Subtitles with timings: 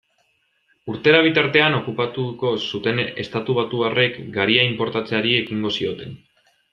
[0.93, 6.17] Urtera bitartean okupatuko zuten estatubatuarrek garia inportatzeari ekingo zioten.